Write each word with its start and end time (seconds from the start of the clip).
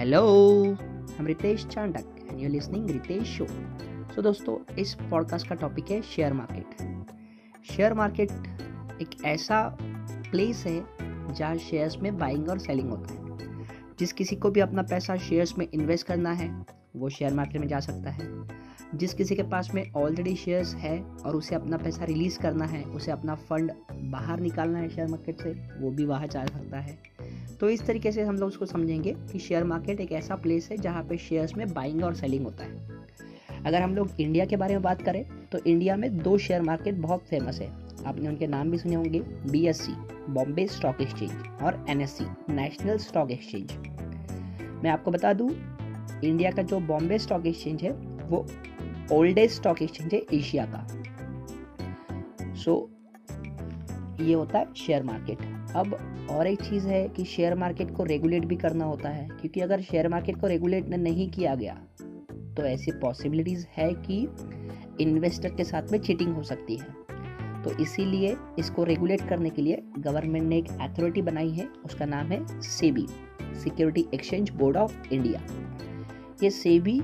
Hello 0.00 0.46
हम 1.18 1.26
Ritesh 1.26 1.66
Chandak 1.66 2.28
and 2.30 2.40
you 2.40 2.48
listening 2.48 2.90
Ritesh 2.90 3.22
show 3.22 3.46
so 4.14 4.22
दोस्तों, 4.22 4.74
इस 4.74 4.94
पॉडकास्ट 4.94 5.48
का 5.48 5.54
टॉपिक 5.54 5.90
है 5.90 6.02
शेयर 6.02 6.32
मार्केट 6.32 6.64
शेयर 7.72 7.94
मार्केट 7.94 8.30
एक 9.02 9.24
ऐसा 9.24 9.78
प्लेस 10.30 10.64
है 10.66 10.86
जहाँ 11.34 11.56
शेयर्स 11.56 11.98
में 11.98 12.18
बाइंग 12.18 12.48
और 12.48 12.58
सेलिंग 12.58 12.90
होता 12.90 13.14
है। 13.14 13.68
जिस 13.98 14.12
किसी 14.12 14.36
को 14.36 14.50
भी 14.50 14.60
अपना 14.60 14.82
पैसा 14.82 15.16
शेयर्स 15.16 15.58
में 15.58 15.68
इन्वेस्ट 15.74 16.06
करना 16.06 16.32
है, 16.32 16.66
वो 16.96 17.08
शेयर 17.08 17.34
मार्केट 17.34 17.60
में 17.60 17.68
जा 17.68 17.80
सकता 17.80 18.10
है। 18.10 18.48
जिस 18.94 19.14
किसी 19.14 19.36
के 19.36 19.42
पास 19.42 19.70
में 19.74 19.92
ऑलरेडी 19.92 20.36
शेयर्स 20.36 20.74
है 20.74 21.02
और 21.02 21.36
उसे 21.36 21.54
अपना 21.54 21.76
पैसा 21.76 22.04
रिलीज़ 22.04 22.38
करना 22.38 22.64
है, 22.64 22.82
उसे 22.82 23.10
अपना 23.10 23.34
फंड 23.34 23.72
बाहर 23.92 24.40
निकालना 24.40 24.78
है 24.78 24.88
शेयर 24.88 25.08
मार्केट 25.08 25.40
से, 25.40 25.50
वो 25.78 25.90
भी 25.90 26.04
वहाँ 26.04 26.26
जा 26.26 26.46
सकता 26.46 26.80
है। 26.80 26.98
तो 27.60 27.68
इस 27.68 27.82
तरीके 27.86 28.12
से 28.12 28.22
हम 28.22 28.36
लोग 28.36 28.48
उसको 28.48 28.66
समझेंगे 28.66 29.12
कि 29.32 29.38
शेयर 29.38 29.64
मार्केट 29.64 30.00
एक 30.00 30.12
ऐसा 30.12 30.36
प्लेस 30.36 30.68
है 30.70 30.76
जहाँ 30.76 31.02
पे 31.02 31.16
शेयर्स 31.18 31.56
में 31.56 31.66
बाइंग 31.72 32.04
और 32.04 32.14
सेलिंग 32.14 32.44
होता 32.44 32.64
है। 32.64 32.98
अगर 33.66 33.82
हम 33.82 33.94
लोग 33.94 34.20
इंडिया 34.20 34.44
के 34.46 34.56
बारे 34.56 34.74
में 34.74 34.82
बात 34.82 35.02
करें 35.02 35.24
तो 35.52 35.58
इंडिया 35.58 35.96
में 35.96 36.16
दो 36.18 36.36
शेयर 36.38 36.62
मार्केट 36.62 36.94
बहुत 36.94 37.24
फ़ेमस 37.30 37.60
है। 37.60 37.68
आपने 38.06 38.28
उनके 38.28 38.46
नाम 38.46 38.70
भी 38.70 38.78
सुने 38.78 38.94
होंगे 38.94 39.20
B 39.50 39.66
S 39.66 39.80
C 39.80 39.92
Bombay 40.28 40.66
stock 40.66 41.00
exchange 41.00 41.62
और 41.62 41.84
N 41.88 42.00
S 42.00 42.10
C 42.10 42.24
national 42.52 42.98
stock 42.98 43.30
exchange 43.30 43.72
मैं 44.84 44.90
आपको 44.90 45.10
बता 45.10 45.32
दूँ 45.32 45.50
इंडिया 46.24 46.50
का 46.50 46.62
जो 46.62 46.80
बॉम्बे 46.80 47.18
स्टॉक 47.18 47.46
एक्सचेंज 47.46 47.82
है 47.82 47.90
वो 48.28 48.46
ओल्डेस्ट 49.12 49.56
स्टॉक 49.56 49.82
एक्सचेंज 49.82 50.14
है 50.14 50.20
एशिया 50.32 50.64
का। 50.66 50.86
सो 52.54 52.70
so, 52.70 52.99
ये 54.20 54.34
होता 54.34 54.58
है 54.58 54.74
शेयर 54.76 55.02
मार्केट 55.02 55.38
अब 55.76 55.96
और 56.30 56.46
एक 56.46 56.62
चीज़ 56.62 56.86
है 56.88 57.08
कि 57.08 57.24
शेयर 57.26 57.54
मार्केट 57.54 57.90
को 57.96 58.04
रेगुलेट 58.04 58.44
भी 58.44 58.56
करना 58.56 58.84
होता 58.84 59.08
है, 59.08 59.26
क्योंकि 59.30 59.60
अगर 59.60 59.80
शेयर 59.82 60.08
मार्केट 60.08 60.40
को 60.40 60.46
रेगुलेट 60.46 60.88
नहीं 60.88 61.30
किया 61.30 61.54
गया 61.54 61.74
तो 62.56 62.62
ऐसी 62.64 62.92
पॉसिबिलिटीज़ 63.00 63.66
है 63.76 63.92
कि 63.96 64.26
इन्वेस्टर 65.00 65.54
के 65.54 65.64
साथ 65.64 65.92
में 65.92 65.98
चीटिंग 66.00 66.34
हो 66.34 66.42
सकती 66.42 66.76
है। 66.76 66.98
तो 67.62 67.70
इसीलिए 67.82 68.36
इसको 68.58 68.84
रेगुलेट 68.84 69.28
करने 69.28 69.50
के 69.50 69.62
लिए 69.62 69.82
गवर्नमेंट 69.98 70.44
ने 70.44 70.58
एक 70.58 70.70
अथॉरिटी 70.70 71.22
बनाई 71.22 71.50
है, 71.50 71.68
उसका 71.84 72.06
नाम 72.06 72.26
है 72.26 72.60
SEBI 72.62 73.06
security 73.54 74.06
exchange 74.14 74.50
board 74.50 74.76
of 74.76 75.12
India 75.12 75.40
ये 76.42 76.50
सेबी 76.52 77.00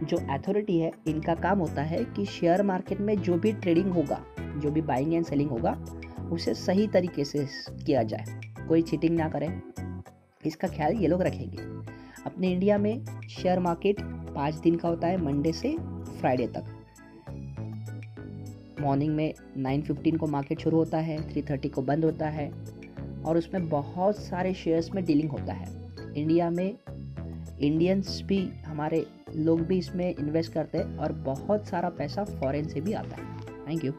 जो 0.00 0.16
अथॉरिटी 0.30 0.78
है, 0.78 0.90
इनका 1.08 1.34
काम 1.36 1.58
होता 1.58 1.82
है 1.82 2.04
कि 2.06 2.24
शेयर 2.26 2.62
मार्केट 2.62 3.00
में 3.00 3.16
जो 3.18 3.36
भी 3.36 3.52
ट्रेडिंग 3.54 3.92
होगा 3.92 4.20
जो 4.58 4.70
भी 4.70 4.80
बाइंग 4.80 5.14
एंड 5.14 5.24
सेलिंग 5.24 5.50
होगा, 5.50 5.72
उसे 6.32 6.54
सही 6.54 6.86
तरीके 6.86 7.24
से 7.24 7.46
किया 7.86 8.02
जाए। 8.02 8.24
कोई 8.68 8.82
चीटिंग 8.82 9.16
ना 9.18 9.28
करें। 9.28 9.62
इसका 10.46 10.68
ख्याल 10.68 10.92
ये 10.92 11.06
लोग 11.06 11.22
रखेंगे। 11.22 11.56
अपने 12.26 12.50
इंडिया 12.50 12.78
में 12.78 13.04
शेयर 13.28 13.58
मार्केट 13.58 13.96
पाँच 14.34 14.54
दिन 14.54 14.76
का 14.76 14.88
होता 14.88 15.06
है 15.06 15.24
मंडे 15.24 15.52
से 15.52 15.76
फ्राइडे 16.20 16.46
तक। 16.46 16.64
मॉर्निंग 18.80 19.14
में 19.14 19.34
नाइन 19.56 19.82
फिफ्टीन 19.82 20.16
को 20.16 20.26
मार्केट 20.26 20.60
शुरू 20.60 20.76
होता 20.76 20.98
है 20.98 21.32
थ्री 21.32 21.42
थर्टी 21.42 21.68
को 21.68 21.82
बंद 21.82 22.04
होता 22.04 22.28
है 22.28 22.50
और 23.24 23.38
उसमें 23.38 23.68
बहुत 23.68 24.16
सारे 24.16 24.54
शेयर्स 24.54 24.94
में 24.94 25.04
डीलिंग 25.04 25.30
होता 25.30 25.52
है। 25.52 25.66
इंडिया 26.16 26.50
में 26.50 26.78
इंडियंस 27.60 28.22
भी, 28.26 28.50
हमारे 28.66 29.06
लोग 29.36 29.60
भी 29.60 29.78
इसमें 29.78 30.14
इन्वेस्ट 30.14 30.52
करते 30.52 30.78
हैं 30.78 30.96
और 30.98 31.12
बहुत 31.12 31.66
सारा 31.66 31.88
पैसा 31.88 32.24
फॉरेन 32.24 32.68
से 32.68 32.80
भी 32.80 32.92
आता 32.92 33.16
है। 33.16 33.40
Thank 33.68 33.84
you 33.84 33.92